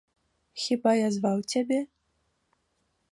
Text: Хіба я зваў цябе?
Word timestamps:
Хіба 0.61 0.91
я 0.99 1.09
зваў 1.17 1.37
цябе? 1.55 1.79